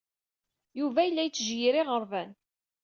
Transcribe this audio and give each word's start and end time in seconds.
Yuba 0.79 1.01
yella 1.03 1.23
yettjeyyir 1.23 1.75
iɣerban. 1.81 2.31